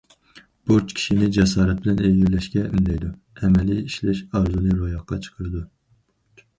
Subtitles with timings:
[0.69, 3.13] بۇرچ كىشىنى جاسارەت بىلەن ئىلگىرىلەشكە ئۈندەيدۇ،
[3.43, 5.67] ئەمەلىي ئىشلەش ئارزۇنى روياپقا چىقىرىدۇ.